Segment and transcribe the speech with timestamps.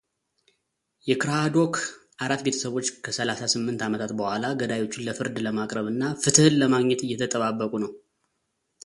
[1.09, 1.75] የክራዶክ
[2.25, 7.93] አራት ቤተሰቦች ከሰላሳ ስምንት ዓመታት በኋላ ገዳዮቹን ለፍርድ ለማቅረብ እና ፍትሕን ለማግኘት እየተጠባበቁ ነው።